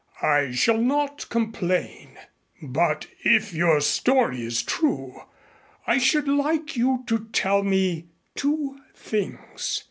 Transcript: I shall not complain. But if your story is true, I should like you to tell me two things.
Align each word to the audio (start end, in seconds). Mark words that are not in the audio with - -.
I 0.23 0.49
shall 0.49 0.79
not 0.79 1.29
complain. 1.29 2.17
But 2.59 3.05
if 3.23 3.53
your 3.53 3.79
story 3.81 4.41
is 4.41 4.63
true, 4.63 5.21
I 5.85 5.99
should 5.99 6.27
like 6.27 6.75
you 6.75 7.03
to 7.05 7.25
tell 7.31 7.61
me 7.61 8.07
two 8.35 8.79
things. 8.95 9.79